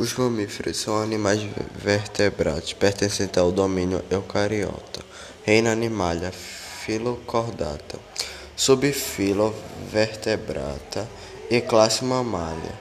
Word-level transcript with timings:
Os 0.00 0.14
mamíferos 0.14 0.78
são 0.78 0.96
animais 0.96 1.42
vertebrados 1.76 2.72
pertencentes 2.72 3.36
ao 3.36 3.52
domínio 3.52 4.02
eucariota, 4.10 5.04
reino 5.44 5.68
Animalia, 5.68 6.32
Filochordata, 6.32 7.98
subfilo 8.56 9.54
Vertebrata 9.92 11.06
e 11.50 11.60
classe 11.60 12.02
Mammalia. 12.02 12.80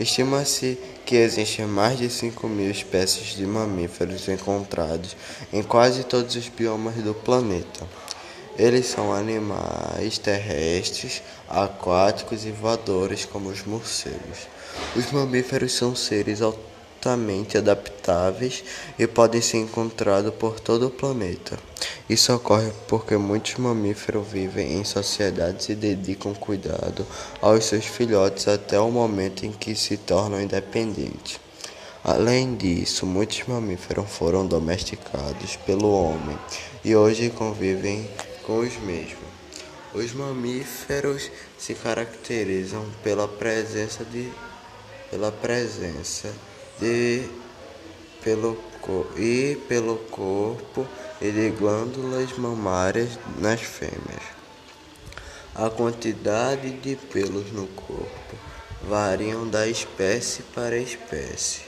Estima-se 0.00 0.76
que 1.06 1.14
existem 1.14 1.64
mais 1.64 1.96
de 1.96 2.10
5 2.10 2.48
mil 2.48 2.72
espécies 2.72 3.36
de 3.36 3.46
mamíferos 3.46 4.28
encontrados 4.28 5.16
em 5.52 5.62
quase 5.62 6.02
todos 6.02 6.34
os 6.34 6.48
biomas 6.48 6.96
do 6.96 7.14
planeta. 7.14 7.86
Eles 8.58 8.86
são 8.86 9.14
animais 9.14 10.18
terrestres, 10.18 11.22
aquáticos 11.48 12.44
e 12.44 12.50
voadores, 12.50 13.24
como 13.24 13.48
os 13.48 13.64
morcegos. 13.64 14.46
Os 14.94 15.10
mamíferos 15.10 15.72
são 15.72 15.96
seres 15.96 16.42
altamente 16.42 17.56
adaptáveis 17.56 18.62
e 18.98 19.06
podem 19.06 19.40
ser 19.40 19.58
encontrados 19.58 20.34
por 20.34 20.60
todo 20.60 20.86
o 20.86 20.90
planeta. 20.90 21.58
Isso 22.10 22.30
ocorre 22.34 22.70
porque 22.88 23.16
muitos 23.16 23.54
mamíferos 23.56 24.28
vivem 24.28 24.74
em 24.74 24.84
sociedades 24.84 25.70
e 25.70 25.74
dedicam 25.74 26.34
cuidado 26.34 27.06
aos 27.40 27.64
seus 27.64 27.86
filhotes 27.86 28.48
até 28.48 28.78
o 28.78 28.90
momento 28.90 29.46
em 29.46 29.52
que 29.52 29.74
se 29.74 29.96
tornam 29.96 30.40
independentes. 30.40 31.40
Além 32.04 32.54
disso, 32.56 33.06
muitos 33.06 33.44
mamíferos 33.46 34.10
foram 34.10 34.44
domesticados 34.44 35.56
pelo 35.64 35.90
homem 35.90 36.36
e 36.84 36.94
hoje 36.94 37.30
convivem 37.30 38.10
com 38.44 38.60
os 38.60 38.76
mesmos. 38.78 39.18
Os 39.94 40.12
mamíferos 40.12 41.30
se 41.58 41.74
caracterizam 41.74 42.86
pela 43.02 43.28
presença 43.28 44.04
de 44.04 44.30
pela 45.10 45.30
presença 45.30 46.32
de 46.80 47.28
pelo 48.22 48.56
e 49.16 49.56
pelo 49.68 49.96
corpo 49.96 50.86
e 51.20 51.30
de 51.30 51.50
glândulas 51.50 52.36
mamárias 52.36 53.18
nas 53.38 53.60
fêmeas. 53.60 54.22
A 55.54 55.68
quantidade 55.68 56.70
de 56.70 56.96
pelos 56.96 57.52
no 57.52 57.66
corpo 57.66 58.36
variam 58.82 59.46
da 59.46 59.68
espécie 59.68 60.42
para 60.54 60.76
espécie. 60.78 61.60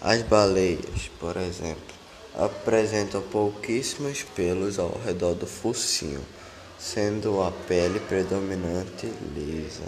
As 0.00 0.22
baleias, 0.22 1.08
por 1.18 1.36
exemplo, 1.36 1.97
apresentam 2.34 3.20
pouquíssimos 3.22 4.22
pelos 4.22 4.78
ao 4.78 4.98
redor 5.04 5.34
do 5.34 5.46
focinho, 5.46 6.20
sendo 6.78 7.42
a 7.42 7.50
pele 7.50 8.00
predominante 8.00 9.06
lisa. 9.34 9.84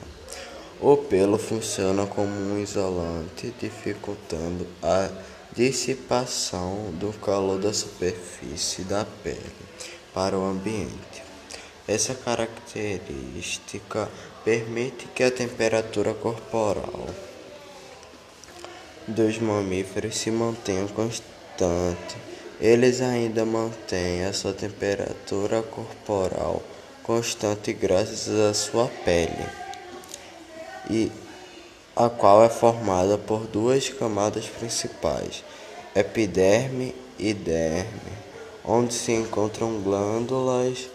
O 0.81 0.97
pelo 0.97 1.39
funciona 1.39 2.07
como 2.07 2.33
um 2.33 2.59
isolante, 2.59 3.55
dificultando 3.61 4.67
a 4.83 5.11
dissipação 5.53 6.91
do 6.93 7.13
calor 7.21 7.59
da 7.59 7.73
superfície 7.73 8.83
da 8.83 9.05
pele 9.23 9.53
para 10.15 10.39
o 10.39 10.45
ambiente. 10.45 11.23
Essa 11.87 12.15
característica 12.15 14.09
permite 14.45 15.07
que 15.15 15.23
a 15.23 15.31
temperatura 15.31 16.15
corporal 16.15 17.07
dos 19.07 19.39
mamíferos 19.39 20.17
se 20.17 20.31
mantenha 20.31 20.87
constante 20.89 21.40
eles 22.61 23.01
ainda 23.01 23.45
mantêm 23.45 24.25
a 24.25 24.33
sua 24.33 24.53
temperatura 24.53 25.63
corporal 25.63 26.63
constante 27.03 27.73
graças 27.73 28.29
à 28.29 28.55
sua 28.55 28.87
pele, 29.05 29.47
e 30.89 31.11
a 31.97 32.09
qual 32.09 32.45
é 32.45 32.49
formada 32.49 33.19
por 33.19 33.47
duas 33.47 33.89
camadas 33.89 34.47
principais, 34.47 35.43
epiderme 35.95 36.95
e 37.19 37.35
derme, 37.35 38.13
onde 38.65 38.95
se 38.95 39.13
encontram 39.13 39.81
glândulas 39.81 40.89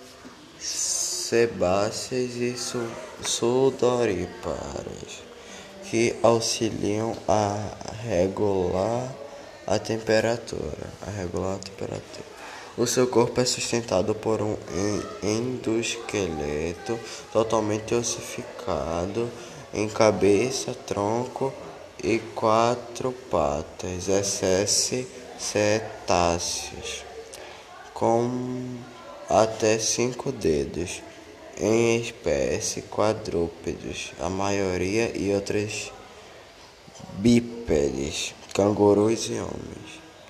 sebáceas 0.59 2.36
e 2.36 2.55
sudoríparas, 3.21 4.45
que 5.89 6.15
auxiliam 6.23 7.14
a 7.27 7.71
regular 8.04 9.24
a 9.67 9.80
temperatura, 9.80 10.89
a 11.05 11.09
regular 11.09 11.55
a 11.55 11.59
temperatura. 11.59 12.36
O 12.77 12.86
seu 12.86 13.08
corpo 13.08 13.39
é 13.39 13.45
sustentado 13.45 14.14
por 14.14 14.42
um 14.42 14.58
endoesqueleto 15.23 16.99
totalmente 17.31 17.95
ossificado 17.95 19.30
em 19.73 19.87
cabeça, 19.87 20.73
tronco 20.86 21.54
e 22.04 22.20
quatro 22.36 23.14
patas, 23.31 24.09
excesso 24.09 25.05
cetáceos, 25.39 27.04
com 27.93 28.77
até 29.30 29.80
cinco 29.80 30.31
dedos, 30.31 31.02
em 31.58 32.02
espécie 32.02 32.81
quadrúpedos, 32.81 34.11
a 34.20 34.30
maioria 34.30 35.11
e 35.17 35.33
outras 35.33 35.92
bípedes 37.17 38.33
cangurus 38.55 39.30
e 39.30 39.39
homens. 39.39 40.05